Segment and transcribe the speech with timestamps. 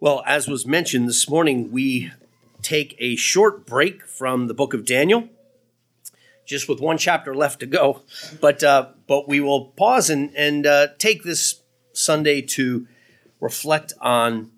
[0.00, 2.12] Well, as was mentioned this morning, we
[2.62, 5.28] take a short break from the book of Daniel,
[6.46, 8.02] just with one chapter left to go.
[8.40, 12.86] But uh, but we will pause and and uh, take this Sunday to
[13.40, 14.52] reflect on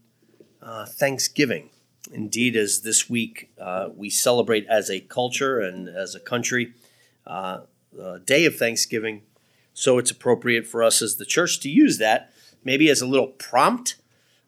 [0.61, 1.71] uh, Thanksgiving.
[2.13, 6.75] Indeed, as this week uh, we celebrate as a culture and as a country
[7.27, 7.61] uh,
[7.95, 9.22] the day of Thanksgiving,
[9.72, 12.31] so it's appropriate for us as the church to use that
[12.63, 13.97] maybe as a little prompt.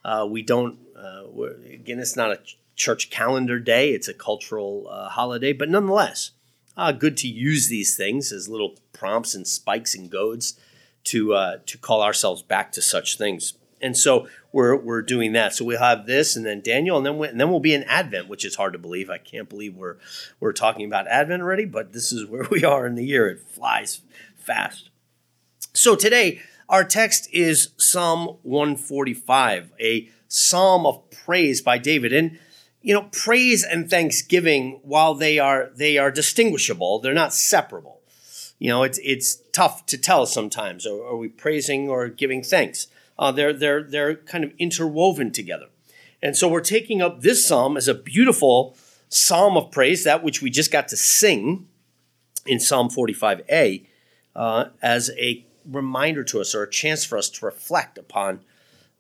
[0.05, 1.25] Uh, we don't uh,
[1.71, 2.41] again, it's not a
[2.77, 6.31] church calendar day, it's a cultural uh, holiday, but nonetheless,
[6.77, 10.59] uh, good to use these things as little prompts and spikes and goads
[11.05, 13.55] to, uh, to call ourselves back to such things.
[13.81, 15.55] And so we're, we're doing that.
[15.55, 17.83] So we'll have this and then Daniel, and then, we, and then we'll be in
[17.85, 19.11] Advent, which is hard to believe.
[19.11, 19.97] I can't believe we're,
[20.39, 23.29] we're talking about Advent already, but this is where we are in the year.
[23.29, 24.01] It flies
[24.37, 24.91] fast.
[25.75, 32.13] So today, our text is Psalm 145, a psalm of praise by David.
[32.13, 32.39] And
[32.81, 38.01] you know, praise and thanksgiving, while they are they are distinguishable, they're not separable.
[38.59, 40.87] You know, it's it's tough to tell sometimes.
[40.87, 42.89] Are, are we praising or giving thanks?
[43.19, 45.67] Uh, they're they're they're kind of interwoven together.
[46.23, 48.77] And so we're taking up this psalm as a beautiful
[49.09, 51.69] psalm of praise, that which we just got to sing
[52.47, 53.85] in Psalm 45a,
[54.35, 58.41] uh, as a reminder to us or a chance for us to reflect upon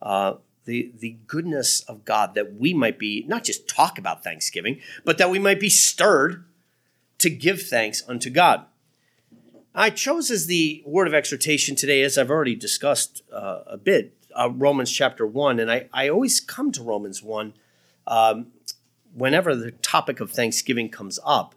[0.02, 4.80] uh, the, the goodness of God that we might be, not just talk about Thanksgiving,
[5.04, 6.44] but that we might be stirred
[7.18, 8.66] to give thanks unto God.
[9.74, 14.14] I chose as the word of exhortation today, as I've already discussed uh, a bit,
[14.38, 15.58] uh, Romans chapter 1.
[15.58, 17.54] And I, I always come to Romans 1
[18.06, 18.48] um,
[19.14, 21.54] whenever the topic of Thanksgiving comes up,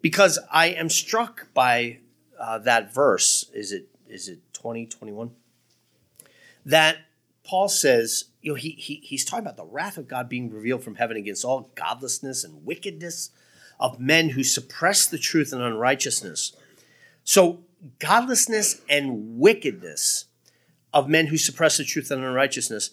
[0.00, 1.98] because I am struck by
[2.38, 3.50] uh, that verse.
[3.52, 5.32] Is it is it 20, 21?
[6.64, 6.98] That
[7.46, 10.82] Paul says, you know, he, he, he's talking about the wrath of God being revealed
[10.82, 13.30] from heaven against all godlessness and wickedness
[13.78, 16.56] of men who suppress the truth and unrighteousness.
[17.22, 17.60] So,
[18.00, 20.24] godlessness and wickedness
[20.92, 22.90] of men who suppress the truth and unrighteousness.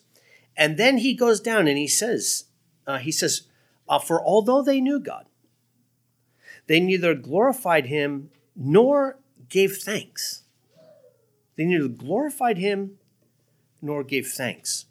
[0.55, 2.45] And then he goes down and he says,
[2.85, 3.47] uh, he says,
[3.89, 5.25] uh, for although they knew God,
[6.67, 9.17] they neither glorified him nor
[9.49, 10.43] gave thanks.
[11.55, 12.99] They neither glorified him
[13.83, 14.85] nor gave thanks.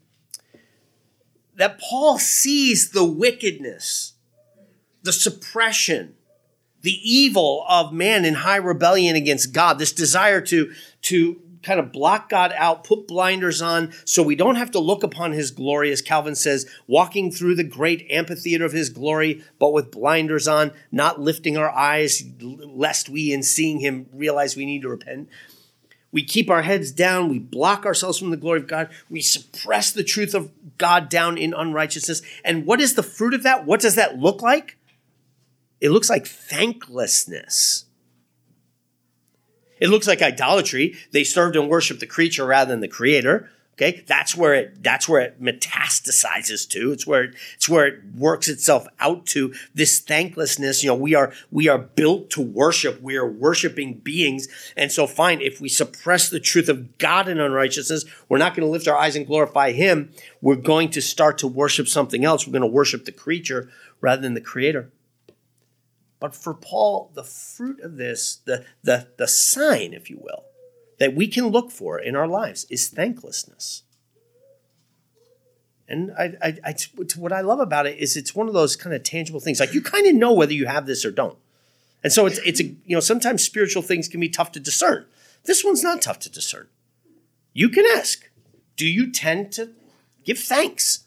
[1.57, 4.13] That Paul sees the wickedness,
[5.03, 6.15] the suppression,
[6.83, 11.93] the evil of man in high rebellion against God, this desire to, to kind of
[11.93, 15.91] block God out, put blinders on, so we don't have to look upon his glory,
[15.93, 20.73] as Calvin says, walking through the great amphitheater of his glory, but with blinders on,
[20.91, 25.29] not lifting our eyes, lest we, in seeing him, realize we need to repent.
[26.13, 27.31] We keep our heads down.
[27.31, 28.91] We block ourselves from the glory of God.
[29.09, 32.21] We suppress the truth of God down in unrighteousness.
[32.45, 33.65] And what is the fruit of that?
[33.65, 34.77] What does that look like?
[35.81, 37.87] It looks like thanklessness.
[39.81, 40.97] It looks like idolatry.
[41.11, 43.51] They served and worshiped the creature rather than the creator.
[43.75, 46.93] Okay, that's where it that's where it metastasizes to.
[46.93, 50.83] It's where it, it's where it works itself out to this thanklessness.
[50.83, 53.01] You know, we are we are built to worship.
[53.01, 54.47] We are worshiping beings,
[54.77, 55.41] and so fine.
[55.41, 58.97] If we suppress the truth of God in unrighteousness, we're not going to lift our
[58.97, 60.13] eyes and glorify Him.
[60.43, 62.47] We're going to start to worship something else.
[62.47, 63.71] We're going to worship the creature
[64.03, 64.93] rather than the Creator.
[66.21, 70.45] But for Paul, the fruit of this, the the the sign, if you will
[70.99, 73.83] that we can look for in our lives is thanklessness.
[75.89, 76.75] And I, I, I,
[77.17, 79.61] what I love about it is it's one of those kind of tangible things.
[79.61, 81.37] Like you kind of know whether you have this or don't.
[82.03, 85.07] And so it's, it's a, you know, sometimes spiritual things can be tough to discern.
[85.45, 86.69] This one's not tough to discern.
[87.53, 88.31] You can ask,
[88.77, 89.71] do you tend to
[90.25, 91.05] give thanks?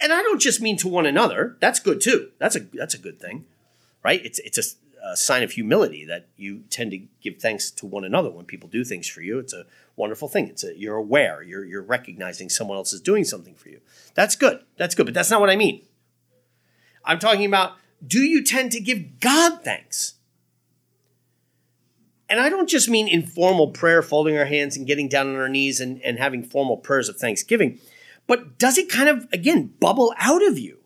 [0.00, 1.56] And I don't just mean to one another.
[1.60, 2.30] That's good too.
[2.38, 3.46] That's a, that's a good thing,
[4.02, 4.20] right?
[4.24, 4.62] It's, it's a,
[5.04, 8.68] a sign of humility that you tend to give thanks to one another when people
[8.68, 9.38] do things for you.
[9.38, 9.66] It's a
[9.96, 10.48] wonderful thing.
[10.48, 11.42] It's a, you're aware.
[11.42, 13.80] You're you're recognizing someone else is doing something for you.
[14.14, 14.60] That's good.
[14.76, 15.06] That's good.
[15.06, 15.82] But that's not what I mean.
[17.04, 17.72] I'm talking about
[18.04, 20.14] do you tend to give God thanks?
[22.28, 25.48] And I don't just mean informal prayer, folding our hands and getting down on our
[25.48, 27.78] knees and, and having formal prayers of thanksgiving,
[28.26, 30.78] but does it kind of, again, bubble out of you?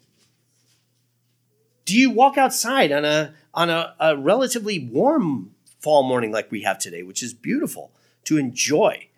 [1.84, 5.50] Do you walk outside on a on a, a relatively warm
[5.80, 7.90] fall morning like we have today, which is beautiful
[8.22, 9.08] to enjoy,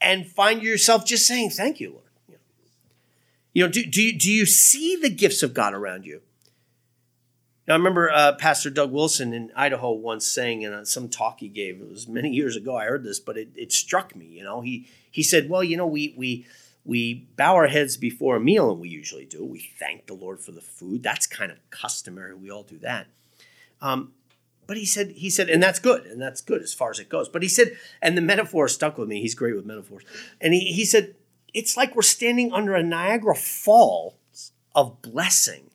[0.00, 2.40] and find yourself just saying, Thank you, Lord.
[3.52, 6.22] You know, do, do, you, do you see the gifts of God around you?
[7.68, 11.48] Now, I remember uh, Pastor Doug Wilson in Idaho once saying in some talk he
[11.48, 14.42] gave, it was many years ago, I heard this, but it, it struck me, you
[14.42, 16.46] know, he, he said, well, you know, we, we,
[16.84, 19.44] we bow our heads before a meal, and we usually do.
[19.44, 21.02] We thank the Lord for the food.
[21.02, 22.34] That's kind of customary.
[22.34, 23.06] We all do that.
[23.84, 24.12] Um,
[24.66, 27.10] but he said, he said, and that's good, and that's good as far as it
[27.10, 27.28] goes.
[27.28, 29.20] But he said, and the metaphor stuck with me.
[29.20, 30.04] He's great with metaphors.
[30.40, 31.14] And he, he said,
[31.52, 35.70] it's like we're standing under a Niagara Falls of blessing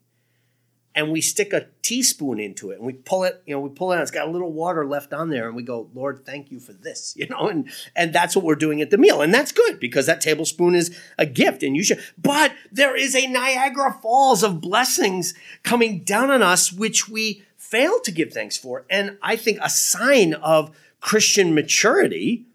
[0.95, 3.91] and we stick a teaspoon into it and we pull it, you know, we pull
[3.91, 4.01] it out.
[4.01, 6.73] It's got a little water left on there, and we go, Lord, thank you for
[6.73, 9.79] this, you know, and and that's what we're doing at the meal, and that's good
[9.79, 12.03] because that tablespoon is a gift, and you should.
[12.17, 15.33] But there is a Niagara Falls of blessings
[15.63, 19.69] coming down on us, which we fail to give thanks for, and I think a
[19.69, 22.45] sign of Christian maturity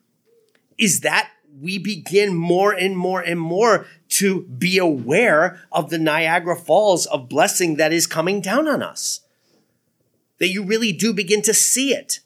[0.76, 1.30] is that
[1.60, 7.28] we begin more and more and more to be aware of the Niagara Falls of
[7.28, 9.20] blessing that is coming down on us.
[10.38, 12.20] That you really do begin to see it.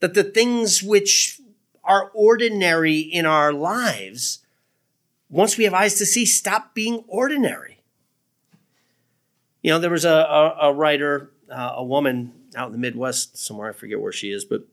[0.00, 1.40] That the things which
[1.84, 4.40] are ordinary in our lives,
[5.28, 7.78] once we have eyes to see, stop being ordinary.
[9.62, 13.38] You know, there was a, a, a writer, uh, a woman out in the Midwest
[13.38, 14.66] somewhere, I forget where she is, but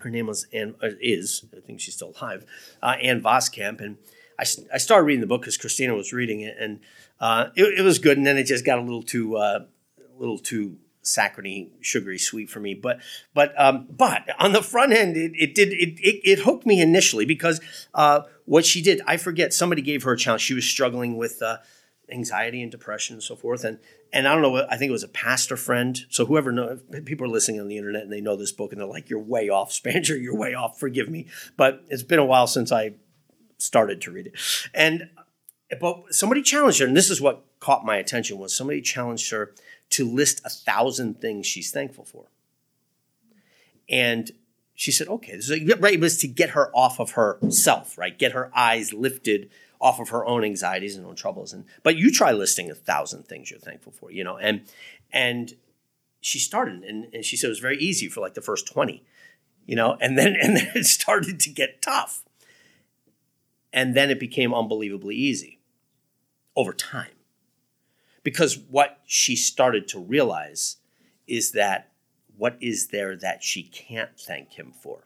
[0.00, 2.44] her name was Ann, uh, is, I think she's still alive,
[2.82, 3.80] uh, Ann Voskamp.
[3.80, 3.98] And
[4.38, 6.80] I, I started reading the book because Christina was reading it, and
[7.20, 8.16] uh, it, it, was good.
[8.16, 9.60] And then it just got a little too, uh,
[9.98, 12.74] a little too saccharine, sugary, sweet for me.
[12.74, 13.00] But,
[13.34, 16.80] but, um, but on the front end, it, it did, it, it, it, hooked me
[16.80, 17.60] initially because
[17.92, 20.42] uh, what she did, I forget, somebody gave her a challenge.
[20.42, 21.58] She was struggling with uh,
[22.10, 23.78] anxiety and depression and so forth, and
[24.14, 26.00] and I don't know, I think it was a pastor friend.
[26.08, 28.80] So whoever know, people are listening on the internet and they know this book and
[28.80, 30.20] they're like, "You're way off, Spanger.
[30.20, 30.78] You're way off.
[30.78, 31.26] Forgive me."
[31.56, 32.94] But it's been a while since I
[33.58, 34.34] started to read it,
[34.72, 35.10] and
[35.80, 39.52] but somebody challenged her, and this is what caught my attention was somebody challenged her
[39.90, 42.26] to list a thousand things she's thankful for,
[43.90, 44.30] and
[44.76, 45.40] she said, "Okay,
[45.80, 48.16] right." It was to get her off of herself, right?
[48.16, 49.50] Get her eyes lifted
[49.84, 51.52] off of her own anxieties and own troubles.
[51.52, 54.38] And but you try listing a thousand things you're thankful for, you know.
[54.38, 54.62] And
[55.12, 55.52] and
[56.22, 59.04] she started, and, and she said it was very easy for like the first twenty,
[59.66, 62.24] you know, and then and then it started to get tough,
[63.74, 65.60] and then it became unbelievably easy
[66.56, 67.12] over time,
[68.22, 70.78] because what she started to realize
[71.26, 71.92] is that
[72.38, 75.04] what is there that she can't thank him for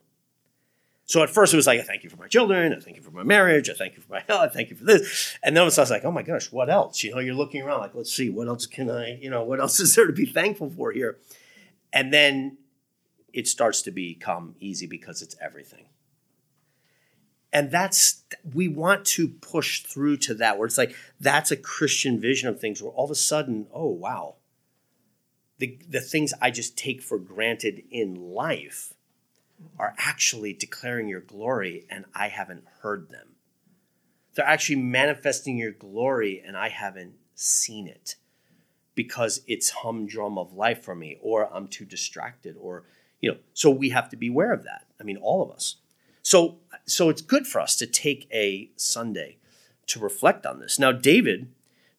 [1.09, 3.01] so at first it was like, I thank you for my children, I thank you
[3.01, 5.35] for my marriage, I thank you for my health, I thank you for this.
[5.41, 7.03] And then I was like, oh my gosh, what else?
[7.03, 9.59] You know, you're looking around like, let's see, what else can I, you know, what
[9.59, 11.17] else is there to be thankful for here?
[11.91, 12.59] And then
[13.33, 15.85] it starts to become easy because it's everything.
[17.51, 18.23] And that's,
[18.53, 22.59] we want to push through to that where it's like, that's a Christian vision of
[22.59, 24.35] things where all of a sudden, oh wow,
[25.57, 28.93] the, the things I just take for granted in life
[29.77, 33.35] are actually declaring your glory and I haven't heard them.
[34.35, 38.15] They're actually manifesting your glory and I haven't seen it
[38.95, 42.83] because it's humdrum of life for me or I'm too distracted or
[43.21, 44.87] you know so we have to be aware of that.
[44.99, 45.77] I mean all of us.
[46.21, 49.37] So so it's good for us to take a Sunday
[49.87, 50.77] to reflect on this.
[50.77, 51.51] Now David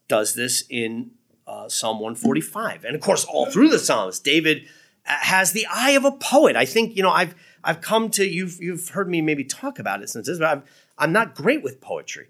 [0.08, 1.12] does this in
[1.46, 4.66] uh, Psalm 145 and of course all through the Psalms David
[5.02, 6.56] has the eye of a poet.
[6.56, 10.02] I think you know I've I've come to you've you've heard me maybe talk about
[10.02, 10.62] it since this, but I'm
[10.98, 12.28] I'm not great with poetry,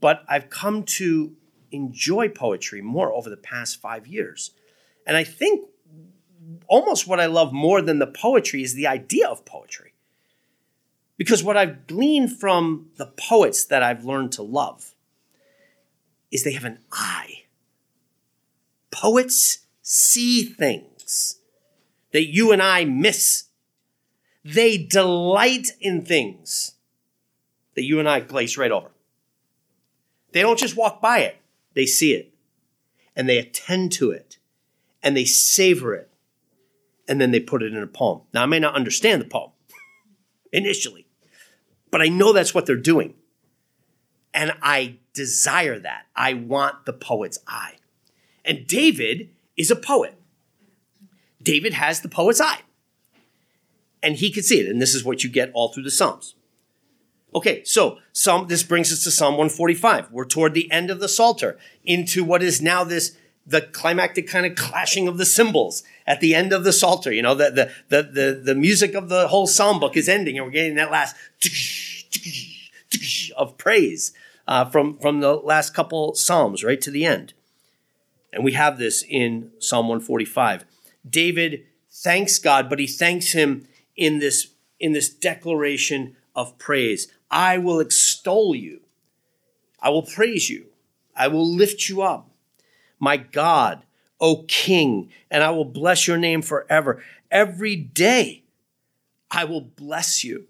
[0.00, 1.34] but I've come to
[1.70, 4.52] enjoy poetry more over the past five years,
[5.06, 5.68] and I think
[6.66, 9.92] almost what I love more than the poetry is the idea of poetry.
[11.16, 14.94] Because what I've gleaned from the poets that I've learned to love
[16.30, 17.44] is they have an eye.
[18.90, 21.40] Poets see things
[22.12, 23.49] that you and I miss
[24.44, 26.72] they delight in things
[27.74, 28.90] that you and I glaze right over.
[30.32, 31.36] They don't just walk by it,
[31.74, 32.32] they see it
[33.16, 34.38] and they attend to it
[35.02, 36.10] and they savor it
[37.08, 38.22] and then they put it in a poem.
[38.32, 39.50] Now, I may not understand the poem
[40.52, 41.06] initially,
[41.90, 43.14] but I know that's what they're doing.
[44.32, 46.06] And I desire that.
[46.14, 47.78] I want the poet's eye.
[48.44, 50.14] And David is a poet.
[51.42, 52.60] David has the poet's eye
[54.02, 54.68] and he could see it.
[54.68, 56.34] And this is what you get all through the Psalms.
[57.34, 60.10] Okay, so Psalm, this brings us to Psalm 145.
[60.10, 63.16] We're toward the end of the Psalter, into what is now this
[63.46, 67.12] the climactic kind of clashing of the cymbals at the end of the Psalter.
[67.12, 70.38] You know, the the the the, the music of the whole Psalm book is ending,
[70.38, 71.16] and we're getting that last
[73.36, 74.12] of praise
[74.48, 77.32] uh, from from the last couple Psalms right to the end.
[78.32, 80.64] And we have this in Psalm 145.
[81.08, 83.66] David thanks God, but he thanks him
[83.96, 87.08] in this, in this declaration of praise.
[87.30, 88.80] I will extol you.
[89.80, 90.66] I will praise you.
[91.16, 92.30] I will lift you up.
[92.98, 93.82] My God,
[94.20, 97.02] O King, and I will bless your name forever.
[97.30, 98.44] Every day
[99.30, 100.46] I will bless you.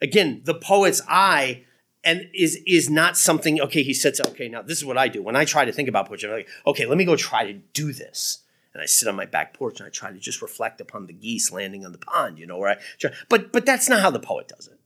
[0.00, 1.64] Again, the poet's eye
[2.04, 5.20] and is is not something okay he sits okay now this is what i do
[5.22, 7.54] when i try to think about poetry i'm like okay let me go try to
[7.72, 8.38] do this
[8.72, 11.12] and i sit on my back porch and i try to just reflect upon the
[11.12, 14.10] geese landing on the pond you know where i try, but but that's not how
[14.10, 14.78] the poet does it.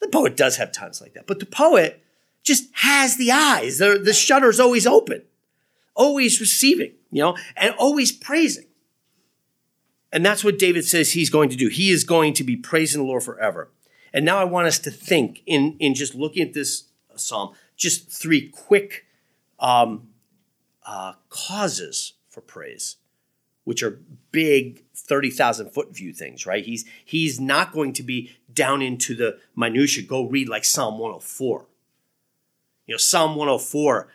[0.00, 2.02] The poet does have times like that but the poet
[2.44, 3.78] just has the eyes.
[3.78, 5.22] The, the shutter's always open
[5.94, 8.64] always receiving you know and always praising.
[10.12, 11.68] And that's what david says he's going to do.
[11.68, 13.70] He is going to be praising the lord forever.
[14.12, 16.84] And now I want us to think in, in just looking at this
[17.16, 19.04] psalm, just three quick
[19.58, 20.08] um,
[20.86, 22.96] uh, causes for praise,
[23.68, 24.00] which are
[24.32, 26.64] big 30,000 foot view things, right?
[26.64, 30.04] He's, he's not going to be down into the minutia.
[30.04, 31.66] Go read like Psalm 104.
[32.86, 34.08] You know, Psalm 104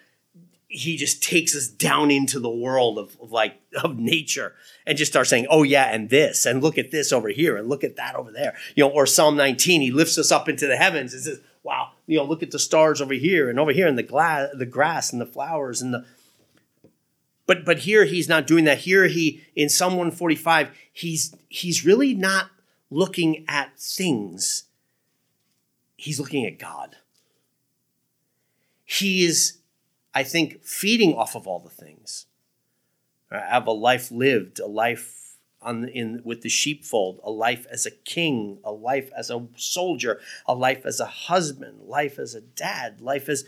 [0.76, 4.56] he just takes us down into the world of, of, like of nature
[4.88, 7.70] and just starts saying, "Oh yeah, and this, and look at this over here, and
[7.70, 10.66] look at that over there." You know, or Psalm 19, he lifts us up into
[10.66, 13.72] the heavens and says, "Wow, you know, look at the stars over here and over
[13.72, 16.06] here, and the glass, the grass, and the flowers, and the."
[17.46, 18.80] But but here he's not doing that.
[18.80, 22.50] Here he in Psalm 145, he's he's really not
[22.90, 24.64] looking at things.
[25.96, 26.98] He's looking at God.
[28.86, 29.60] He is
[30.14, 32.28] I think, feeding off of all the things.
[33.32, 37.86] I have a life lived, a life on in with the sheepfold, a life as
[37.86, 42.42] a king, a life as a soldier, a life as a husband, life as a
[42.42, 43.46] dad, life as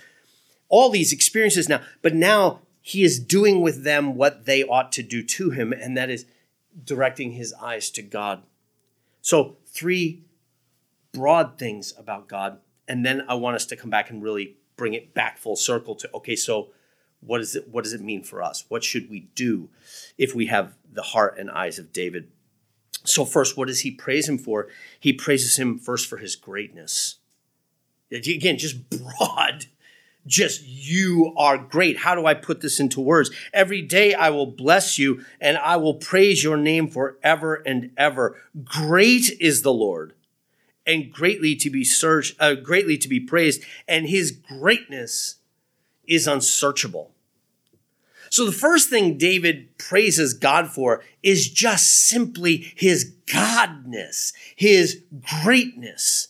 [0.69, 1.81] all these experiences now.
[2.01, 5.97] But now he is doing with them what they ought to do to him, and
[5.97, 6.27] that is
[6.83, 8.43] directing his eyes to God.
[9.23, 10.21] So, three
[11.11, 12.59] broad things about God.
[12.87, 15.95] And then I want us to come back and really bring it back full circle
[15.95, 16.69] to okay, so
[17.21, 17.67] what is it?
[17.69, 18.65] What does it mean for us?
[18.69, 19.69] What should we do
[20.15, 22.29] if we have the heart and eyes of David?
[23.03, 24.67] So first, what does he praise him for?
[24.99, 27.15] He praises him first for his greatness.
[28.11, 29.65] Again, just broad
[30.27, 31.97] just you are great.
[31.97, 33.31] How do I put this into words?
[33.53, 38.41] Every day I will bless you and I will praise your name forever and ever.
[38.63, 40.13] Great is the Lord
[40.85, 45.35] and greatly to be searched, uh, greatly to be praised, and his greatness
[46.07, 47.11] is unsearchable.
[48.29, 55.03] So the first thing David praises God for is just simply his godness, his
[55.43, 56.29] greatness,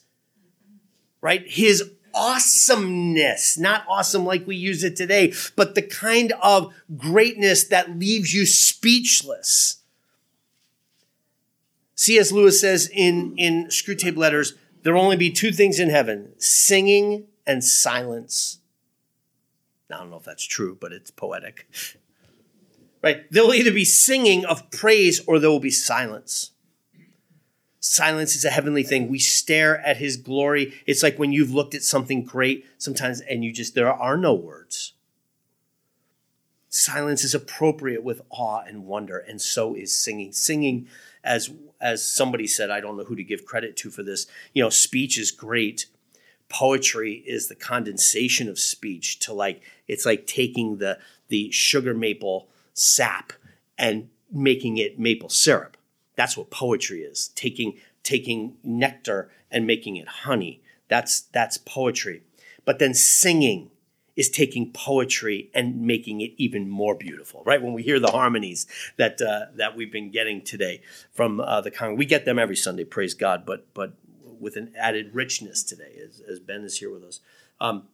[1.22, 1.44] right?
[1.48, 8.00] His awesomeness, not awesome like we use it today, but the kind of greatness that
[8.00, 9.78] leaves you speechless.
[11.96, 12.32] C.S.
[12.32, 17.26] Lewis says in, in Screwtape Letters, there will only be two things in heaven singing
[17.46, 18.60] and silence.
[19.92, 21.68] I don't know if that's true, but it's poetic.
[23.04, 23.30] Right?
[23.30, 26.50] There will either be singing of praise or there will be silence.
[27.88, 29.08] Silence is a heavenly thing.
[29.08, 30.74] We stare at his glory.
[30.88, 34.34] It's like when you've looked at something great sometimes and you just, there are no
[34.34, 34.94] words.
[36.68, 40.32] Silence is appropriate with awe and wonder, and so is singing.
[40.32, 40.88] Singing
[41.24, 44.26] as as somebody said, I don't know who to give credit to for this.
[44.52, 45.86] You know, speech is great.
[46.50, 52.50] Poetry is the condensation of speech to like it's like taking the the sugar maple
[52.74, 53.32] sap
[53.78, 55.78] and making it maple syrup.
[56.16, 57.30] That's what poetry is.
[57.30, 60.62] Taking taking nectar and making it honey.
[60.88, 62.24] That's that's poetry.
[62.64, 63.72] But then singing
[64.16, 67.62] is taking poetry and making it even more beautiful, right?
[67.62, 68.66] When we hear the harmonies
[68.98, 70.82] that uh, that we've been getting today
[71.12, 73.94] from uh, the Congress, we get them every Sunday, praise God, but but
[74.40, 77.20] with an added richness today, as, as Ben is here with us.
[77.60, 77.88] Um,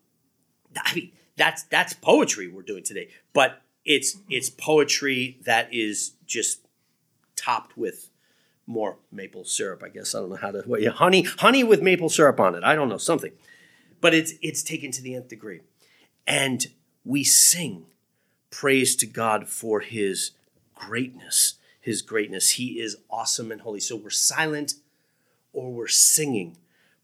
[0.76, 6.68] I mean, that's that's poetry we're doing today, but it's it's poetry that is just
[7.36, 8.11] topped with
[8.68, 9.84] more maple syrup.
[9.84, 12.64] I guess I don't know how to yeah, honey honey with maple syrup on it.
[12.64, 13.32] I don't know something,
[14.00, 15.62] but it's it's taken to the nth degree
[16.28, 16.68] and
[17.04, 17.86] we sing
[18.50, 20.32] praise to God for his
[20.76, 21.56] greatness.
[21.80, 22.52] His greatness.
[22.52, 23.80] He is awesome and holy.
[23.80, 24.76] So we're silent
[25.52, 26.58] or we're singing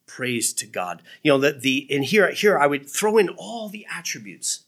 [0.05, 1.01] praise to God.
[1.23, 4.63] You know, that the and here here I would throw in all the attributes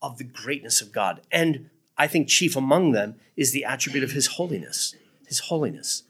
[0.00, 1.22] of the greatness of God.
[1.30, 4.94] And I think chief among them is the attribute of his holiness.
[5.26, 6.04] His holiness.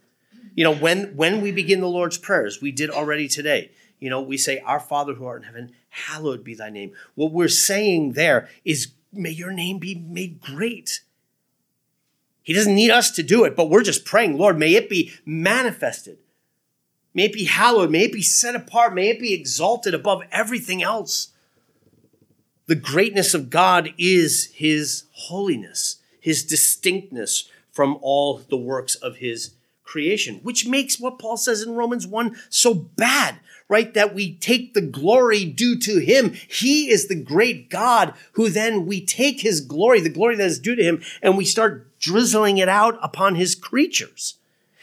[0.55, 3.71] You know, when when we begin the Lord's prayers, we did already today.
[3.99, 6.93] You know, we say, Our Father who art in heaven, hallowed be thy name.
[7.15, 11.03] What we're saying there is, may your name be made great.
[12.43, 15.13] He doesn't need us to do it, but we're just praying, Lord, may it be
[15.25, 16.19] manifested.
[17.15, 17.91] May it be hallowed.
[17.91, 18.95] May it be set apart.
[18.95, 21.29] May it be exalted above everything else.
[22.67, 29.53] The greatness of God is his holiness, his distinctness from all the works of his
[29.93, 33.37] creation, which makes what Paul says in Romans 1 so bad,
[33.69, 33.93] right?
[33.93, 36.33] That we take the glory due to him.
[36.49, 40.59] He is the great God who then we take his glory, the glory that is
[40.59, 44.39] due to him, and we start drizzling it out upon his creatures.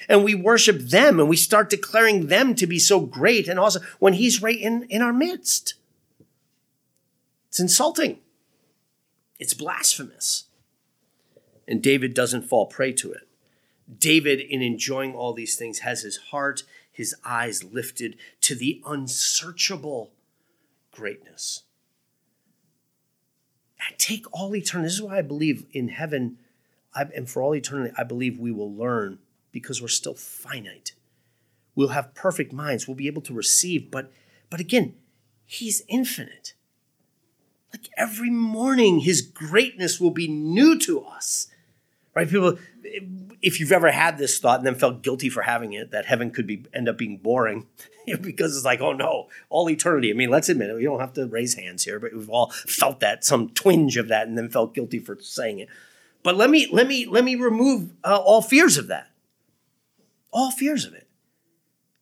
[0.08, 3.84] And we worship them and we start declaring them to be so great and awesome
[3.98, 5.74] when he's right in, in our midst.
[7.48, 8.20] It's insulting.
[9.40, 10.46] It's blasphemous.
[11.68, 13.29] And David doesn't fall prey to it.
[13.98, 20.12] David, in enjoying all these things, has his heart, his eyes lifted to the unsearchable
[20.92, 21.64] greatness.
[23.98, 24.88] Take all eternity.
[24.88, 26.38] This is why I believe in heaven,
[26.94, 29.20] I, and for all eternity, I believe we will learn
[29.52, 30.94] because we're still finite.
[31.76, 32.88] We'll have perfect minds.
[32.88, 34.12] We'll be able to receive, but
[34.50, 34.96] but again,
[35.46, 36.54] He's infinite.
[37.74, 41.48] Like every morning, His greatness will be new to us.
[42.16, 42.28] Right?
[42.28, 42.58] People,
[43.42, 46.32] if you've ever had this thought and then felt guilty for having it, that heaven
[46.32, 47.68] could be end up being boring,
[48.22, 50.10] because it's like, oh no, all eternity.
[50.10, 50.76] I mean, let's admit it.
[50.76, 54.08] We don't have to raise hands here, but we've all felt that, some twinge of
[54.10, 55.70] that, and then felt guilty for saying it.
[56.24, 59.10] But let me let me let me remove uh, all fears of that,
[60.32, 61.08] all fears of it,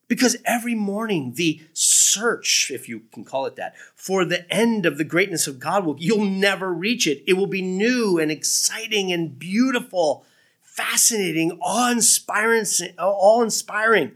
[0.07, 4.97] because every morning the search, if you can call it that, for the end of
[4.97, 7.23] the greatness of God will you'll never reach it.
[7.27, 10.25] It will be new and exciting and beautiful
[10.77, 12.65] fascinating, awe-inspiring,
[12.99, 14.11] awe-inspiring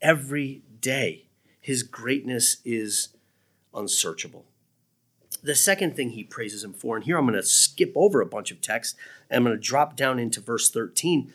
[0.00, 1.26] every day.
[1.60, 3.08] His greatness is
[3.74, 4.44] unsearchable.
[5.42, 8.26] The second thing he praises him for, and here I'm going to skip over a
[8.26, 8.96] bunch of text
[9.28, 11.32] and I'm going to drop down into verse 13,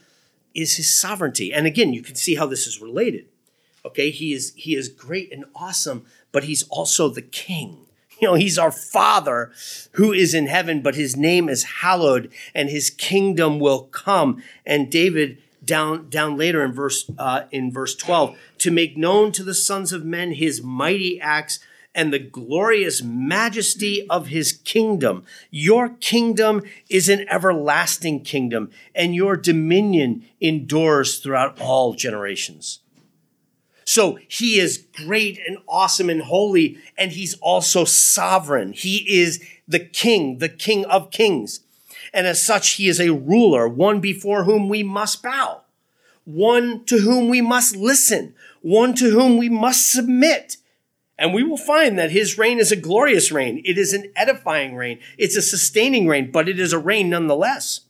[0.55, 1.53] is his sovereignty.
[1.53, 3.25] And again, you can see how this is related.
[3.83, 7.86] Okay, he is he is great and awesome, but he's also the king.
[8.21, 9.51] You know, he's our father
[9.91, 14.41] who is in heaven, but his name is hallowed and his kingdom will come.
[14.65, 19.43] And David down, down later in verse, uh, in verse 12, to make known to
[19.43, 21.59] the sons of men his mighty acts
[21.93, 25.23] and the glorious majesty of his kingdom.
[25.51, 32.79] Your kingdom is an everlasting kingdom and your dominion endures throughout all generations.
[33.87, 38.73] So he is great and awesome and holy, and he's also sovereign.
[38.73, 41.61] He is the king, the king of kings.
[42.13, 45.61] And as such, he is a ruler, one before whom we must bow,
[46.25, 50.57] one to whom we must listen, one to whom we must submit.
[51.17, 53.61] And we will find that his reign is a glorious reign.
[53.63, 54.99] It is an edifying reign.
[55.17, 57.85] It's a sustaining reign, but it is a reign nonetheless.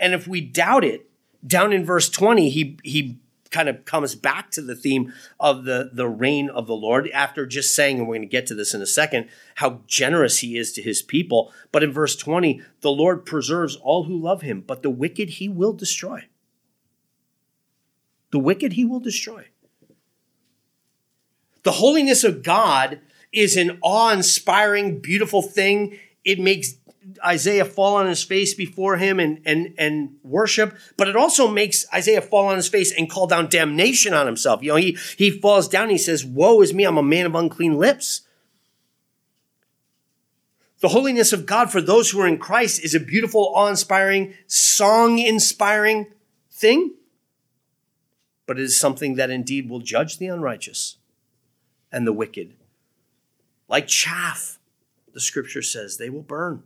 [0.00, 1.06] And if we doubt it,
[1.46, 3.18] down in verse 20, he, he
[3.50, 7.46] kind of comes back to the theme of the, the reign of the Lord after
[7.46, 10.56] just saying, and we're going to get to this in a second, how generous he
[10.56, 11.52] is to his people.
[11.72, 15.48] But in verse 20, the Lord preserves all who love him, but the wicked he
[15.48, 16.26] will destroy.
[18.32, 19.46] The wicked he will destroy.
[21.62, 23.00] The holiness of God
[23.32, 25.98] is an awe inspiring, beautiful thing.
[26.24, 26.74] It makes
[27.24, 31.84] Isaiah fall on his face before him and, and, and worship, but it also makes
[31.92, 34.62] Isaiah fall on his face and call down damnation on himself.
[34.62, 37.34] You know, he, he falls down, he says, Woe is me, I'm a man of
[37.34, 38.22] unclean lips.
[40.80, 44.34] The holiness of God for those who are in Christ is a beautiful, awe inspiring,
[44.46, 46.06] song inspiring
[46.50, 46.94] thing,
[48.46, 50.96] but it is something that indeed will judge the unrighteous
[51.90, 52.54] and the wicked.
[53.68, 54.58] Like chaff,
[55.12, 56.62] the scripture says, they will burn.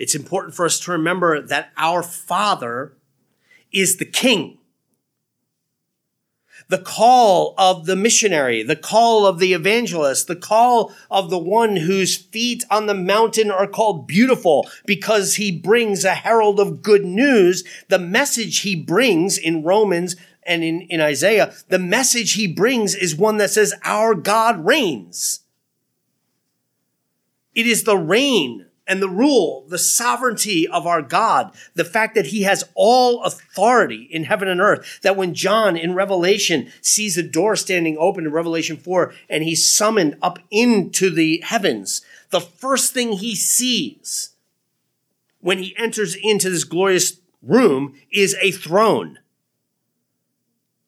[0.00, 2.94] It's important for us to remember that our Father
[3.70, 4.56] is the King.
[6.68, 11.76] The call of the missionary, the call of the evangelist, the call of the one
[11.76, 17.04] whose feet on the mountain are called beautiful because he brings a herald of good
[17.04, 17.62] news.
[17.88, 23.14] The message he brings in Romans and in, in Isaiah, the message he brings is
[23.14, 25.40] one that says, Our God reigns.
[27.54, 32.26] It is the reign and the rule, the sovereignty of our God, the fact that
[32.26, 37.22] he has all authority in heaven and earth, that when John in Revelation sees the
[37.22, 42.92] door standing open in Revelation 4 and he's summoned up into the heavens, the first
[42.92, 44.30] thing he sees
[45.38, 49.20] when he enters into this glorious room is a throne.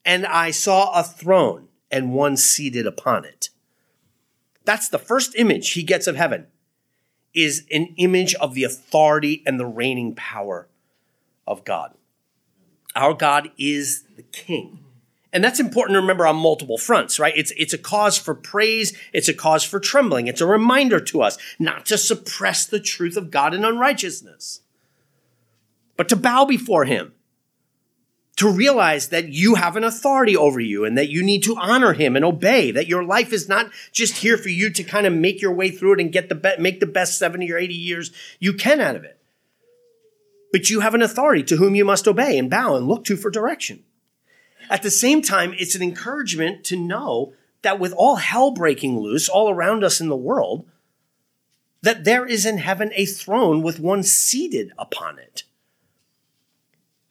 [0.04, 3.50] And I saw a throne and one seated upon it.
[4.64, 6.48] That's the first image he gets of heaven
[7.34, 10.68] is an image of the authority and the reigning power
[11.46, 11.94] of God.
[12.94, 14.80] Our God is the king,
[15.32, 17.32] And that's important to remember on multiple fronts, right?
[17.34, 18.96] It's, it's a cause for praise.
[19.14, 20.26] It's a cause for trembling.
[20.26, 24.60] It's a reminder to us not to suppress the truth of God in unrighteousness,
[25.96, 27.14] but to bow before him,
[28.36, 31.92] to realize that you have an authority over you and that you need to honor
[31.92, 35.12] him and obey, that your life is not just here for you to kind of
[35.12, 37.74] make your way through it and get the be- make the best 70 or 80
[37.74, 39.18] years you can out of it.
[40.50, 43.16] But you have an authority to whom you must obey and bow and look to
[43.16, 43.84] for direction.
[44.70, 49.28] At the same time, it's an encouragement to know that with all hell breaking loose
[49.28, 50.66] all around us in the world,
[51.82, 55.44] that there is in heaven a throne with one seated upon it,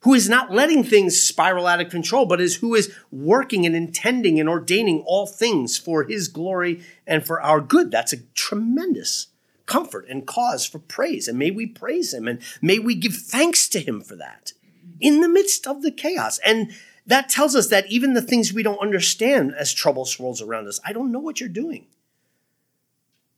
[0.01, 3.75] who is not letting things spiral out of control, but is who is working and
[3.75, 7.91] intending and ordaining all things for his glory and for our good.
[7.91, 9.27] That's a tremendous
[9.65, 11.27] comfort and cause for praise.
[11.27, 14.53] And may we praise him and may we give thanks to him for that
[14.99, 16.39] in the midst of the chaos.
[16.39, 16.71] And
[17.05, 20.79] that tells us that even the things we don't understand as trouble swirls around us,
[20.85, 21.87] I don't know what you're doing.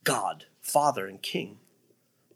[0.04, 1.60] God, Father, and King.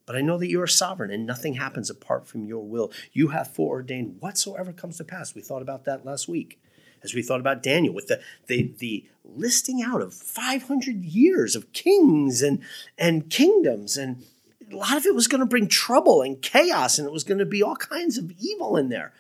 [0.08, 2.92] But I know that you are sovereign and nothing happens apart from your will.
[3.12, 5.36] You have foreordained whatsoever comes to pass.
[5.36, 6.60] We thought about that last week
[7.04, 11.72] as we thought about Daniel with the, the, the listing out of 500 years of
[11.74, 12.64] kings and,
[12.98, 13.98] and kingdoms.
[13.98, 14.24] And
[14.72, 17.38] a lot of it was going to bring trouble and chaos, and it was going
[17.38, 19.14] to be all kinds of evil in there.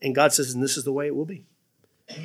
[0.00, 1.44] And God says, and this is the way it will be.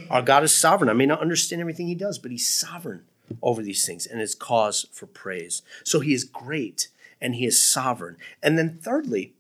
[0.09, 0.89] Our God is sovereign.
[0.89, 3.03] I may not understand everything he does, but he's sovereign
[3.41, 5.61] over these things and is cause for praise.
[5.83, 6.89] So he is great
[7.21, 8.17] and he is sovereign.
[8.41, 9.33] And then thirdly,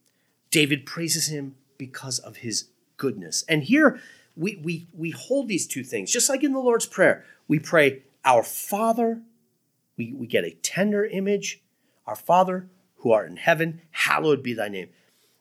[0.51, 3.43] David praises him because of his goodness.
[3.47, 3.99] And here
[4.35, 7.25] we, we, we hold these two things, just like in the Lord's Prayer.
[7.47, 9.21] We pray, Our Father,
[9.97, 11.61] we, we get a tender image,
[12.05, 14.89] Our Father who art in heaven, hallowed be thy name.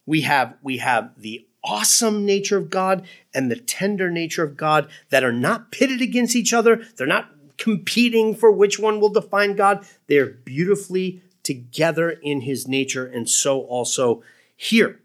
[0.05, 4.91] We have, we have the awesome nature of God and the tender nature of God
[5.09, 6.85] that are not pitted against each other.
[6.97, 9.87] They're not competing for which one will define God.
[10.09, 14.23] They're beautifully together in his nature, and so also
[14.57, 15.01] here.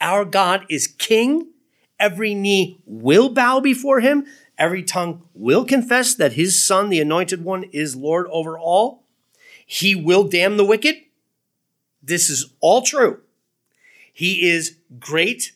[0.00, 1.48] Our God is king.
[1.98, 4.26] Every knee will bow before him.
[4.58, 9.04] Every tongue will confess that his son, the anointed one, is Lord over all.
[9.64, 10.96] He will damn the wicked.
[12.02, 13.20] This is all true.
[14.12, 15.52] He is great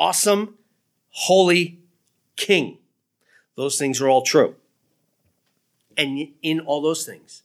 [0.00, 0.54] awesome,
[1.10, 1.78] holy
[2.34, 2.78] king.
[3.54, 4.56] Those things are all true.
[5.96, 7.42] And in all those things,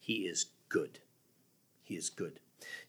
[0.00, 0.98] he is good.
[1.92, 2.40] He is good.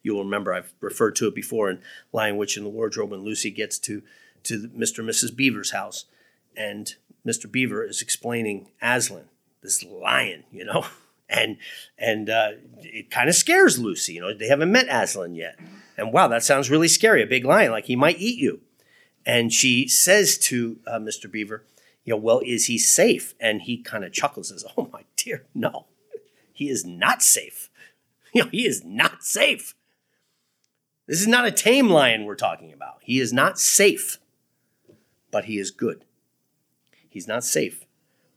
[0.01, 1.81] You'll remember I've referred to it before in
[2.13, 4.01] Lion Witch in the Wardrobe when Lucy gets to,
[4.43, 4.99] to Mr.
[4.99, 5.35] and Mrs.
[5.35, 6.05] Beaver's house.
[6.55, 6.95] And
[7.27, 7.51] Mr.
[7.51, 9.25] Beaver is explaining Aslan,
[9.61, 10.85] this lion, you know,
[11.29, 11.57] and
[11.97, 14.13] and uh, it kind of scares Lucy.
[14.13, 15.59] You know, they haven't met Aslan yet,
[15.97, 18.61] and wow, that sounds really scary—a big lion, like he might eat you.
[19.25, 21.31] And she says to uh, Mr.
[21.31, 21.63] Beaver,
[22.03, 23.33] you know, well, is he safe?
[23.39, 25.87] And he kind of chuckles and says, oh my dear, no,
[26.51, 27.62] he is not safe.
[28.35, 29.75] You know, he is not safe.
[31.07, 32.97] This is not a tame lion we're talking about.
[33.01, 34.17] He is not safe,
[35.29, 36.03] but he is good.
[37.07, 37.85] He's not safe,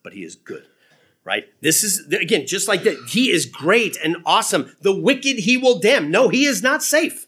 [0.03, 0.67] but he is good.
[1.25, 1.45] Right?
[1.63, 2.99] This is, again, just like that.
[3.09, 4.77] He is great and awesome.
[4.83, 6.11] The wicked he will damn.
[6.11, 7.27] No, he is not safe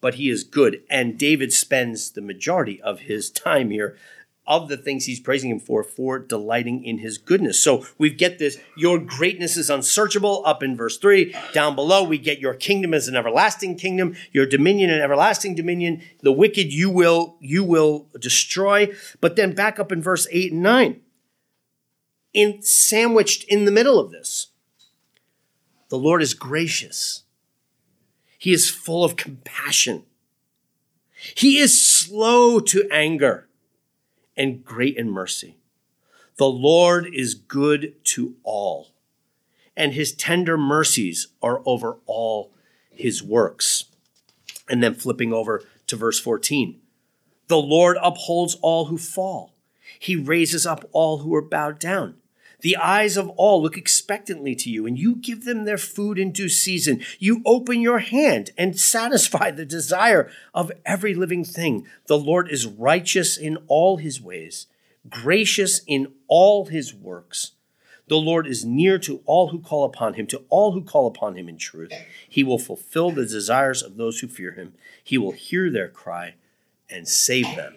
[0.00, 0.82] but he is good.
[0.88, 3.96] And David spends the majority of his time here
[4.48, 7.62] of the things he's praising him for, for delighting in his goodness.
[7.62, 11.34] So we get this, your greatness is unsearchable up in verse three.
[11.52, 16.02] Down below, we get your kingdom is an everlasting kingdom, your dominion an everlasting dominion.
[16.22, 18.92] The wicked you will, you will destroy.
[19.20, 21.02] But then back up in verse eight and nine,
[22.32, 24.48] in sandwiched in the middle of this,
[25.90, 27.22] the Lord is gracious
[28.38, 30.04] he is full of compassion.
[31.34, 33.47] He is slow to anger
[34.38, 35.56] and great in mercy.
[36.36, 38.94] The Lord is good to all,
[39.76, 42.52] and his tender mercies are over all
[42.90, 43.84] his works.
[44.70, 46.80] And then flipping over to verse 14
[47.48, 49.54] The Lord upholds all who fall,
[49.98, 52.14] he raises up all who are bowed down.
[52.60, 56.32] The eyes of all look expectantly to you, and you give them their food in
[56.32, 57.02] due season.
[57.18, 61.86] You open your hand and satisfy the desire of every living thing.
[62.06, 64.66] The Lord is righteous in all his ways,
[65.08, 67.52] gracious in all his works.
[68.08, 71.36] The Lord is near to all who call upon him, to all who call upon
[71.36, 71.92] him in truth.
[72.28, 74.74] He will fulfill the desires of those who fear him.
[75.04, 76.34] He will hear their cry
[76.90, 77.74] and save them.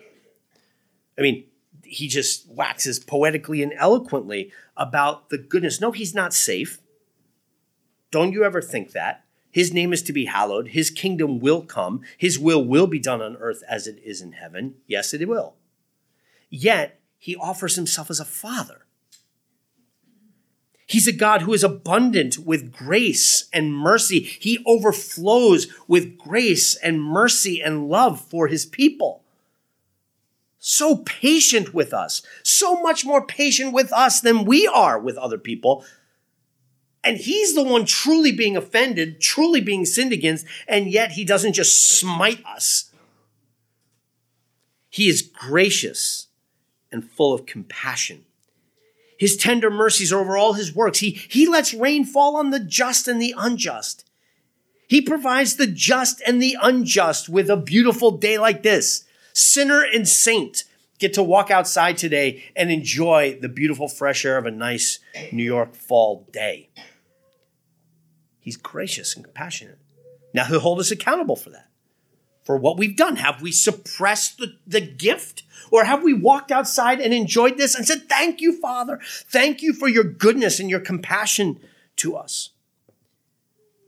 [1.18, 1.44] I mean,
[1.92, 5.82] he just waxes poetically and eloquently about the goodness.
[5.82, 6.82] No, he's not safe.
[8.12, 9.26] Don't you ever think that.
[9.52, 10.70] His name is to be hallowed.
[10.70, 12.02] His kingdom will come.
[12.18, 14.76] His will will be done on earth as it is in heaven.
[14.88, 15.56] Yes, it will.
[16.50, 18.86] Yet, he offers himself as a father.
[20.88, 24.22] He's a God who is abundant with grace and mercy.
[24.22, 29.21] He overflows with grace and mercy and love for his people.
[30.64, 35.40] So patient with us, so much more patient with us than we are with other
[35.40, 35.84] people.
[37.04, 41.54] And he's the one truly being offended, truly being sinned against, and yet he doesn't
[41.54, 42.92] just smite us.
[44.88, 46.28] He is gracious
[46.92, 48.26] and full of compassion.
[49.18, 51.00] His tender mercies are over all his works.
[51.00, 54.08] He, he lets rain fall on the just and the unjust.
[54.88, 59.06] He provides the just and the unjust with a beautiful day like this.
[59.34, 60.64] Sinner and saint
[61.00, 65.00] get to walk outside today and enjoy the beautiful fresh air of a nice
[65.32, 66.70] New York fall day.
[68.40, 69.80] He's gracious and compassionate.
[70.34, 71.72] Now he'll hold us accountable for that
[72.44, 73.18] for what we've done?
[73.18, 75.44] Have we suppressed the, the gift?
[75.72, 79.00] Or have we walked outside and enjoyed this and said, Thank you, Father.
[79.04, 81.60] Thank you for your goodness and your compassion
[81.98, 82.50] to us?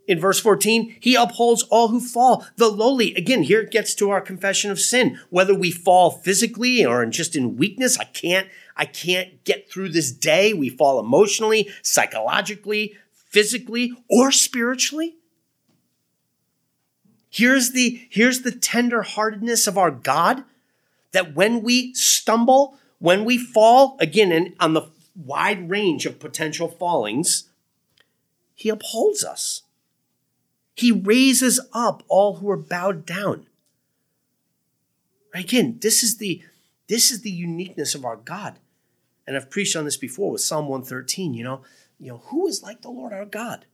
[0.05, 3.15] In verse 14, he upholds all who fall, the lowly.
[3.15, 5.17] Again, here it gets to our confession of sin.
[5.29, 10.11] Whether we fall physically or just in weakness, I can't, I can't get through this
[10.11, 10.53] day.
[10.53, 15.15] We fall emotionally, psychologically, physically, or spiritually.
[17.29, 20.43] Here's the, here's the tenderheartedness of our God
[21.13, 26.67] that when we stumble, when we fall, again, in, on the wide range of potential
[26.67, 27.49] fallings,
[28.53, 29.63] he upholds us.
[30.75, 33.47] He raises up all who are bowed down.
[35.33, 36.41] Again, this is the
[36.88, 38.59] this is the uniqueness of our God.
[39.25, 41.62] And I've preached on this before with Psalm 113, you know,
[41.97, 43.65] you know, who is like the Lord our God?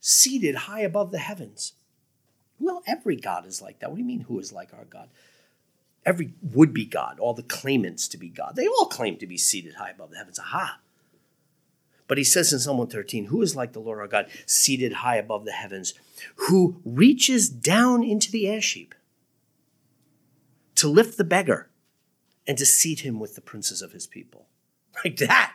[0.00, 1.74] Seated high above the heavens
[2.58, 3.90] well, every God is like that.
[3.90, 5.08] What do you mean, who is like our God?
[6.04, 9.36] Every would be God, all the claimants to be God, they all claim to be
[9.36, 10.38] seated high above the heavens.
[10.38, 10.80] Aha.
[12.08, 15.16] But he says in Psalm 113, Who is like the Lord our God, seated high
[15.16, 15.94] above the heavens,
[16.48, 18.94] who reaches down into the ash heap
[20.76, 21.68] to lift the beggar
[22.46, 24.46] and to seat him with the princes of his people?
[25.04, 25.52] Like that.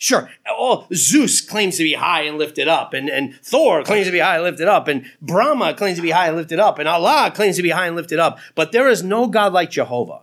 [0.00, 4.12] Sure, oh, Zeus claims to be high and lifted up, and, and Thor claims to
[4.12, 6.88] be high and lifted up, and Brahma claims to be high and lifted up, and
[6.88, 8.38] Allah claims to be high and lifted up.
[8.54, 10.20] But there is no God like Jehovah,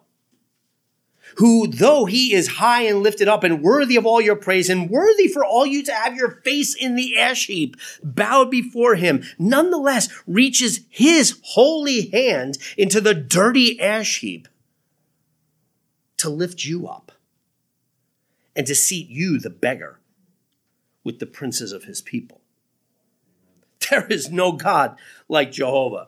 [1.37, 4.89] who, though he is high and lifted up and worthy of all your praise, and
[4.89, 9.23] worthy for all you to have your face in the ash heap, bowed before him,
[9.37, 14.47] nonetheless reaches his holy hand into the dirty ash heap
[16.17, 17.11] to lift you up
[18.55, 19.99] and to seat you, the beggar,
[21.03, 22.41] with the princes of his people.
[23.89, 26.07] There is no God like Jehovah.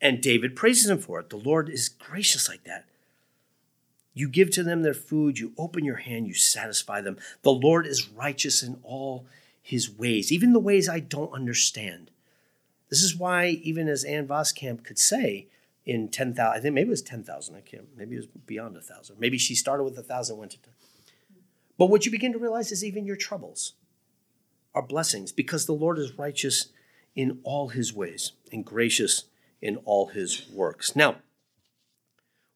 [0.00, 1.28] And David praises him for it.
[1.28, 2.86] The Lord is gracious like that.
[4.12, 7.16] You give to them their food, you open your hand, you satisfy them.
[7.42, 9.26] The Lord is righteous in all
[9.62, 12.10] his ways, even the ways I don't understand.
[12.88, 15.46] This is why, even as Ann Voskamp could say
[15.84, 18.80] in 10,000, I think maybe it was 10,000, I can't, maybe it was beyond a
[18.80, 19.16] 1,000.
[19.18, 20.72] Maybe she started with a 1,000, went to 10.
[21.78, 23.74] But what you begin to realize is even your troubles
[24.74, 26.68] are blessings because the Lord is righteous
[27.14, 29.24] in all his ways and gracious
[29.62, 30.94] in all his works.
[30.94, 31.16] Now,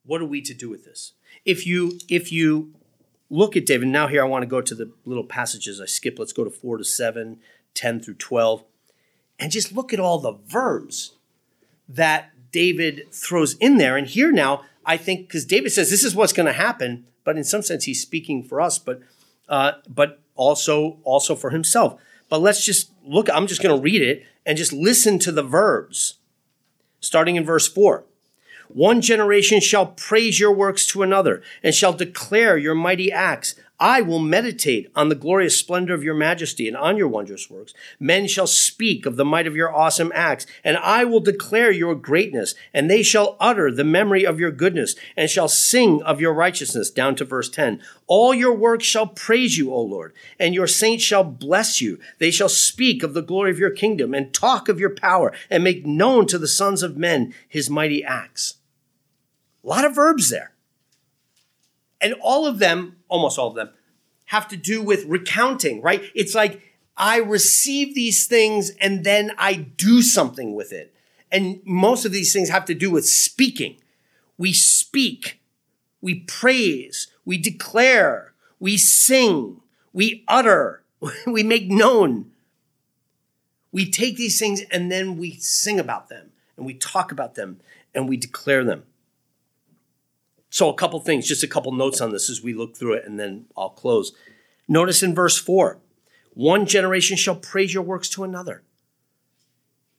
[0.05, 1.13] what are we to do with this?
[1.45, 2.75] If you if you
[3.31, 6.19] look at David, now here I want to go to the little passages I skip.
[6.19, 7.39] Let's go to 4 to 7,
[7.75, 8.65] 10 through 12,
[9.39, 11.13] and just look at all the verbs
[11.89, 13.97] that David throws in there.
[13.97, 17.37] And here now, I think, because David says this is what's going to happen, but
[17.37, 19.01] in some sense he's speaking for us, but
[19.49, 22.01] uh, but also also for himself.
[22.29, 23.29] But let's just look.
[23.31, 26.15] I'm just going to read it and just listen to the verbs,
[27.01, 28.05] starting in verse four.
[28.75, 33.55] One generation shall praise your works to another, and shall declare your mighty acts.
[33.79, 37.73] I will meditate on the glorious splendor of your majesty and on your wondrous works.
[38.01, 41.95] Men shall speak of the might of your awesome acts, and I will declare your
[41.95, 46.35] greatness, and they shall utter the memory of your goodness, and shall sing of your
[46.35, 46.91] righteousness.
[46.91, 47.81] Down to verse 10.
[48.09, 52.01] All your works shall praise you, O Lord, and your saints shall bless you.
[52.19, 55.63] They shall speak of the glory of your kingdom, and talk of your power, and
[55.63, 58.57] make known to the sons of men his mighty acts.
[59.65, 60.53] A lot of verbs there.
[62.01, 63.71] And all of them, almost all of them,
[64.27, 66.03] have to do with recounting, right?
[66.15, 66.61] It's like
[66.97, 70.95] I receive these things and then I do something with it.
[71.33, 73.77] And most of these things have to do with speaking.
[74.37, 75.41] We speak,
[76.01, 79.61] we praise, we declare, we sing,
[79.93, 80.83] we utter,
[81.27, 82.31] we make known.
[83.73, 87.61] We take these things and then we sing about them and we talk about them
[87.95, 88.85] and we declare them
[90.55, 93.05] So, a couple things, just a couple notes on this as we look through it,
[93.05, 94.13] and then I'll close.
[94.69, 95.81] Notice in verse 4
[96.33, 98.63] one generation shall praise your works to another.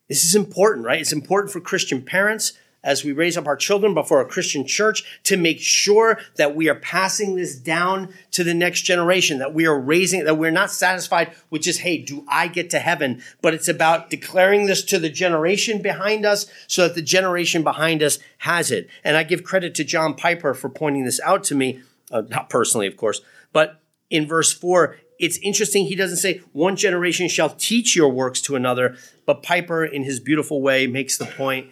[0.08, 1.02] This is important, right?
[1.02, 2.54] It's important for Christian parents
[2.86, 6.70] as we raise up our children before a Christian church to make sure that we
[6.70, 10.72] are passing this down to the next generation, that we are raising, that we're not
[10.72, 13.22] satisfied with just, hey, do I get to heaven?
[13.42, 18.04] But it's about declaring this to the generation behind us so that the generation behind
[18.04, 18.88] us has it.
[19.04, 22.50] And I give credit to John Piper for pointing this out to me, uh, not
[22.50, 23.22] personally, of course,
[23.52, 28.42] but in verse 4, it's interesting he doesn't say one generation shall teach your works
[28.42, 31.72] to another but piper in his beautiful way makes the point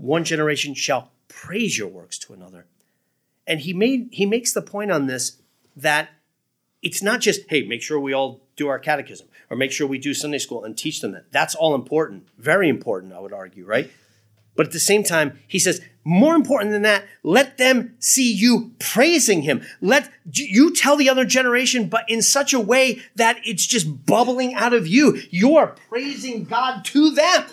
[0.00, 2.66] one generation shall praise your works to another.
[3.46, 5.40] And he made he makes the point on this
[5.76, 6.10] that
[6.82, 9.98] it's not just, hey, make sure we all do our catechism or make sure we
[9.98, 11.30] do Sunday school and teach them that.
[11.30, 13.90] That's all important, very important, I would argue, right?
[14.56, 18.72] But at the same time, he says, more important than that, let them see you
[18.78, 19.62] praising him.
[19.80, 24.54] Let you tell the other generation, but in such a way that it's just bubbling
[24.54, 25.20] out of you.
[25.30, 27.44] You're praising God to them.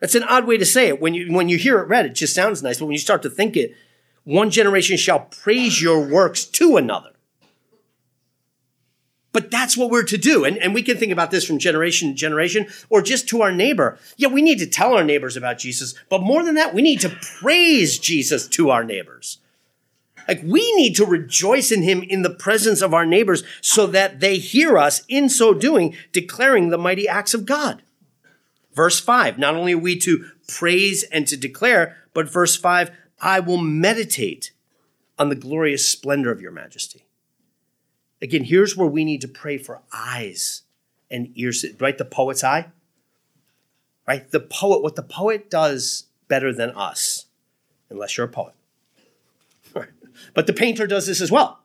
[0.00, 1.00] That's an odd way to say it.
[1.00, 3.22] When you when you hear it read, it just sounds nice, but when you start
[3.22, 3.74] to think it,
[4.24, 7.10] one generation shall praise your works to another.
[9.32, 10.46] But that's what we're to do.
[10.46, 13.52] And, and we can think about this from generation to generation or just to our
[13.52, 13.98] neighbor.
[14.16, 17.00] Yeah, we need to tell our neighbors about Jesus, but more than that, we need
[17.00, 19.38] to praise Jesus to our neighbors.
[20.26, 24.20] Like we need to rejoice in him in the presence of our neighbors so that
[24.20, 27.82] they hear us in so doing, declaring the mighty acts of God.
[28.76, 32.90] Verse 5, not only are we to praise and to declare, but verse 5,
[33.22, 34.52] I will meditate
[35.18, 37.06] on the glorious splendor of your majesty.
[38.20, 40.62] Again, here's where we need to pray for eyes
[41.10, 41.96] and ears, right?
[41.96, 42.66] The poet's eye,
[44.06, 44.30] right?
[44.30, 47.24] The poet, what the poet does better than us,
[47.88, 48.52] unless you're a poet.
[50.34, 51.60] But the painter does this as well,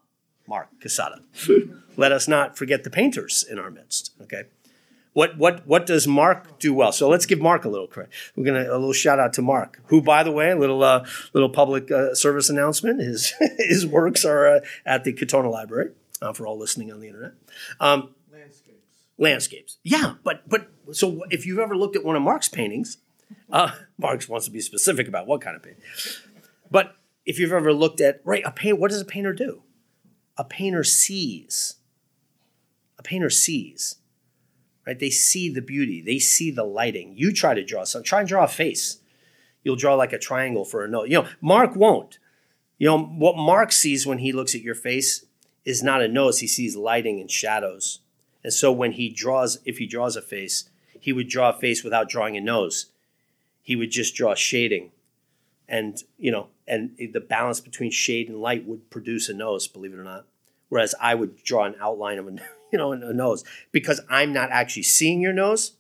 [0.48, 1.22] Mark Casada.
[1.98, 4.44] Let us not forget the painters in our midst, okay?
[5.14, 6.92] What what what does Mark do well?
[6.94, 8.14] So let's give Mark a little credit.
[8.36, 11.06] We're gonna a little shout out to Mark, who, by the way, a little uh,
[11.34, 13.02] little public uh, service announcement.
[13.02, 17.08] His his works are uh, at the Katonah Library uh, for all listening on the
[17.08, 17.34] internet.
[17.82, 18.86] Um, landscapes.
[19.18, 19.78] Landscapes.
[19.84, 22.98] Yeah, but but so if you've ever looked at one of Mark's paintings,
[23.52, 25.84] uh, Mark wants to be specific about what kind of painting.
[26.70, 26.96] But
[27.26, 29.64] if you've ever looked at right a paint, what does a painter do?
[30.38, 31.76] A painter sees.
[32.98, 33.98] A painter sees
[34.86, 35.00] right?
[35.00, 37.14] They see the beauty, they see the lighting.
[37.16, 38.98] You try to draw some, try and draw a face.
[39.64, 41.08] You'll draw like a triangle for a nose.
[41.10, 42.18] You know, Mark won't.
[42.80, 45.26] You know, what Mark sees when he looks at your face
[45.66, 48.00] is not a nose, he sees lighting and shadows.
[48.44, 50.68] And so when he draws, if he draws a face,
[51.00, 52.88] he would draw a face without drawing a nose.
[53.62, 54.92] He would just draw shading.
[55.68, 59.94] And, you know, and the balance between shade and light would produce a nose, believe
[59.94, 60.26] it or not.
[60.72, 62.32] Whereas I would draw an outline of a
[62.72, 65.74] you know, a nose because I'm not actually seeing your nose.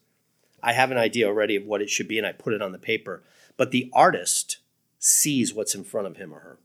[0.61, 2.73] I have an idea already of what it should be and I put it on
[2.73, 3.23] the paper.
[3.55, 4.57] But the artist
[4.99, 6.59] sees what's in front of him or her.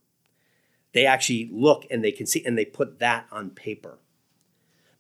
[0.93, 3.99] They actually look and they can see and they put that on paper.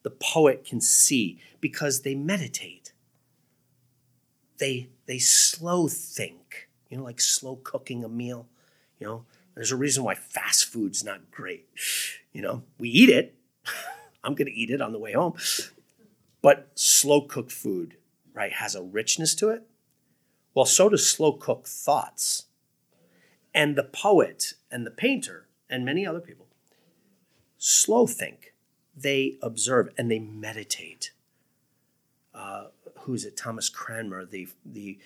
[0.04, 2.92] The poet can see because they meditate.
[4.58, 8.46] They they slow think, you know, like slow cooking a meal.
[9.00, 9.24] You know,
[9.56, 11.66] there's a reason why fast food's not great.
[12.36, 13.34] You know, we eat it.
[14.22, 15.38] I'm going to eat it on the way home.
[16.42, 17.96] But slow cooked food,
[18.34, 19.62] right, has a richness to it.
[20.52, 22.44] Well, so does slow cooked thoughts.
[23.54, 26.46] And the poet and the painter and many other people
[27.56, 28.52] slow think.
[28.94, 31.12] They observe and they meditate.
[32.34, 32.66] Uh,
[33.00, 33.38] who is it?
[33.38, 34.98] Thomas Cranmer, the the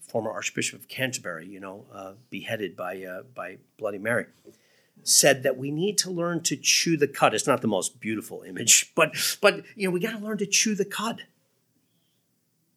[0.00, 4.24] former Archbishop of Canterbury, you know, uh, beheaded by uh, by Bloody Mary
[5.02, 7.34] said that we need to learn to chew the cud.
[7.34, 10.46] It's not the most beautiful image, but but you know, we got to learn to
[10.46, 11.24] chew the cud.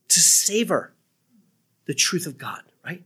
[0.10, 0.94] To savor
[1.86, 3.04] the truth of God, right?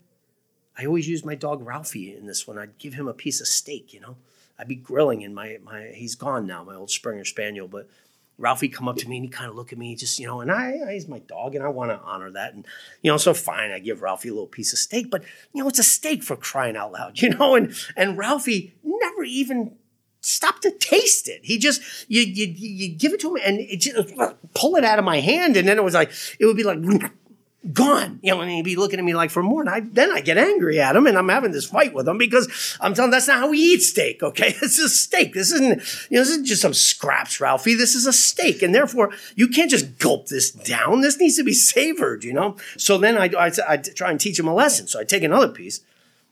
[0.78, 2.58] I always use my dog Ralphie in this one.
[2.58, 4.18] I'd give him a piece of steak, you know.
[4.58, 7.90] I'd be grilling and my my he's gone now, my old Springer Spaniel, but
[8.38, 10.42] Ralphie come up to me and he kind of look at me, just you know,
[10.42, 12.66] and I, he's my dog and I want to honor that, and
[13.02, 15.24] you know, so fine, I give Ralphie a little piece of steak, but
[15.54, 19.24] you know, it's a steak for crying out loud, you know, and and Ralphie never
[19.24, 19.76] even
[20.22, 21.42] stopped to taste it.
[21.44, 24.14] He just you you you give it to him and it just
[24.54, 26.80] pull it out of my hand, and then it was like it would be like
[27.74, 28.20] gone.
[28.22, 29.62] You know, and he'd be looking at me like for more.
[29.62, 32.18] And I, then I get angry at him and I'm having this fight with him
[32.18, 34.24] because I'm telling him that's not how we eat steak.
[34.24, 34.56] Okay.
[34.66, 35.34] This is steak.
[35.34, 37.76] This isn't, you know, this isn't just some scraps, Ralphie.
[37.76, 38.64] This is a steak.
[38.64, 41.02] And therefore you can't just gulp this down.
[41.02, 42.58] This needs to be savored, you know?
[42.78, 44.88] So then I, I, I try and teach him a lesson.
[44.88, 45.82] So I take another piece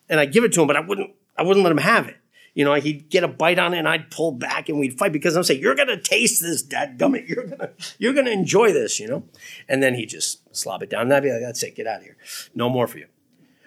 [0.09, 2.17] and I give it to him, but I wouldn't, I wouldn't let him have it.
[2.53, 5.11] You know, he'd get a bite on it and I'd pull back and we'd fight
[5.11, 7.27] because I'm saying, You're gonna taste this, dad gummit.
[7.27, 9.23] You're gonna you're gonna enjoy this, you know?
[9.67, 11.03] And then he'd just slob it down.
[11.03, 12.17] And I'd be like, That's it, get out of here.
[12.53, 13.07] No more for you.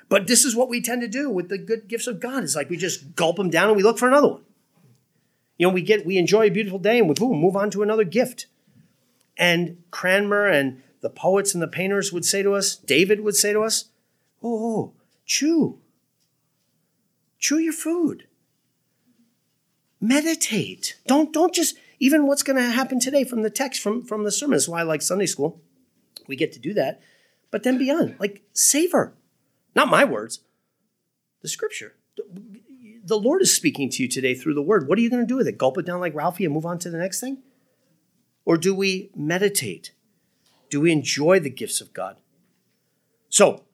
[0.09, 2.45] But this is what we tend to do with the good gifts of God.
[2.45, 4.45] It's like we just gulp them down and we look for another one.
[5.59, 7.83] You know, we get we enjoy a beautiful day and we boom, move on to
[7.83, 8.47] another gift.
[9.37, 13.53] And Cranmer and the poets and the painters would say to us, David would say
[13.53, 13.87] to us,
[14.43, 14.93] oh, oh, oh
[15.25, 15.79] chew.
[17.39, 18.27] Chew your food.
[20.07, 20.97] Meditate.
[21.07, 24.31] Don't, don't just, even what's going to happen today from the text, from, from the
[24.31, 24.53] sermon.
[24.53, 25.61] That's why I like Sunday school.
[26.27, 27.01] We get to do that.
[27.51, 29.15] But then beyond, like savor.
[29.75, 30.41] Not my words,
[31.43, 31.95] the scripture.
[33.05, 34.89] The Lord is speaking to you today through the word.
[34.89, 35.59] What are you going to do with it?
[35.59, 37.39] Gulp it down like Ralphie and move on to the next thing?
[38.45, 39.93] Or do we meditate?
[40.71, 42.17] Do we enjoy the gifts of God?
[43.29, 43.65] So,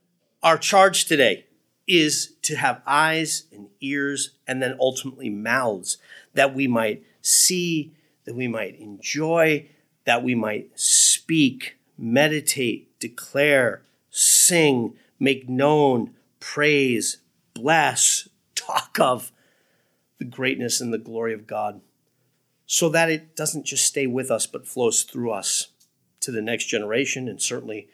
[0.42, 1.46] our charge today
[1.92, 5.98] is to have eyes and ears and then ultimately mouths
[6.32, 7.92] that we might see,
[8.24, 9.68] that we might enjoy,
[10.06, 17.18] that we might speak, meditate, declare, sing, make known, praise,
[17.52, 19.30] bless, talk of
[20.18, 21.82] the greatness and the glory of God,
[22.64, 25.68] so that it doesn't just stay with us but flows through us
[26.20, 27.88] to the next generation and certainly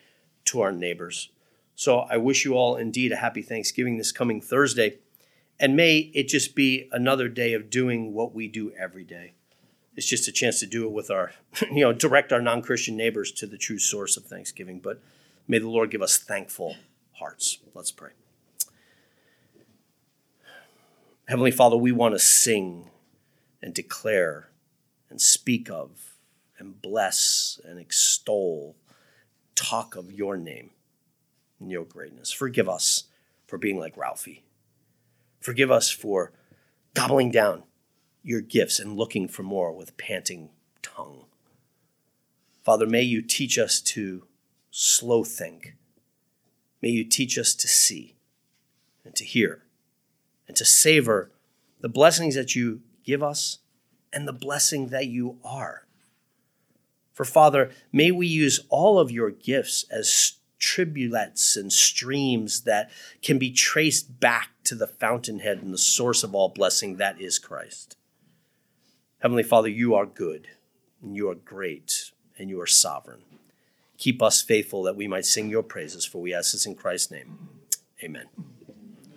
[0.44, 1.30] to our neighbors.
[1.79, 4.99] So I wish you all indeed a happy Thanksgiving this coming Thursday.
[5.61, 9.35] And may it just be another day of doing what we do every day.
[9.95, 11.35] It's just a chance to do it with our,
[11.70, 14.81] you know, direct our non Christian neighbors to the true source of Thanksgiving.
[14.81, 15.01] But
[15.47, 16.74] may the Lord give us thankful
[17.12, 17.59] hearts.
[17.74, 18.11] Let's pray.
[21.29, 22.91] Heavenly Father, we want to sing
[23.62, 24.49] and declare
[25.09, 26.16] and speak of
[26.59, 28.74] and bless and extol,
[29.55, 30.70] talk of your name
[31.61, 32.30] and your greatness.
[32.30, 33.04] Forgive us
[33.46, 34.44] for being like Ralphie.
[35.40, 36.32] Forgive us for
[36.94, 37.64] gobbling down
[38.22, 40.50] your gifts and looking for more with panting
[40.82, 41.24] tongue.
[42.62, 44.24] Father, may you teach us to
[44.70, 45.74] slow think.
[46.82, 48.16] May you teach us to see
[49.04, 49.62] and to hear
[50.46, 51.30] and to savor
[51.80, 53.59] the blessings that you give us
[54.12, 55.86] and the blessing that you are.
[57.12, 62.90] For Father, may we use all of your gifts as tribulets and streams that
[63.22, 67.38] can be traced back to the fountainhead and the source of all blessing that is
[67.38, 67.96] Christ.
[69.20, 70.48] Heavenly Father, you are good,
[71.02, 73.22] and you are great, and you are sovereign.
[73.96, 77.11] Keep us faithful that we might sing your praises, for we ask this in Christ's
[77.11, 77.48] name.
[78.02, 78.26] Amen.